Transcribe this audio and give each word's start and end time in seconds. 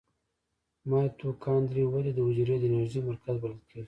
مایتوکاندري 0.89 1.83
ولې 1.87 2.11
د 2.13 2.19
حجرې 2.27 2.55
د 2.59 2.63
انرژۍ 2.69 3.01
مرکز 3.09 3.35
بلل 3.41 3.59
کیږي؟ 3.69 3.79